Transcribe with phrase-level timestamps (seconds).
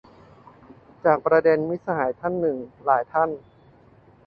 [1.25, 3.29] ประเด็นจาก มิตรสหายท่านหนึ่ง หลายท่าน